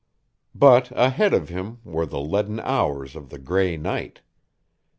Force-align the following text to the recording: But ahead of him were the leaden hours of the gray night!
But 0.55 0.91
ahead 0.99 1.31
of 1.31 1.49
him 1.49 1.77
were 1.83 2.07
the 2.07 2.19
leaden 2.19 2.59
hours 2.61 3.15
of 3.15 3.29
the 3.29 3.37
gray 3.37 3.77
night! 3.77 4.21